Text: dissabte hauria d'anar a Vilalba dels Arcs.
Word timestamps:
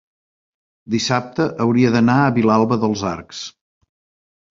dissabte 0.93 1.45
hauria 1.65 1.91
d'anar 1.95 2.15
a 2.21 2.31
Vilalba 2.39 2.79
dels 2.85 3.05
Arcs. 3.11 3.43